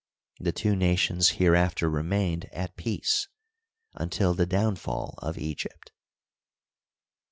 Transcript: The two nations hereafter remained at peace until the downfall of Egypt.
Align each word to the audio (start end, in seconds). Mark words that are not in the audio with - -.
The 0.39 0.51
two 0.51 0.75
nations 0.75 1.29
hereafter 1.37 1.87
remained 1.87 2.45
at 2.45 2.75
peace 2.75 3.27
until 3.93 4.33
the 4.33 4.47
downfall 4.47 5.13
of 5.19 5.37
Egypt. 5.37 5.91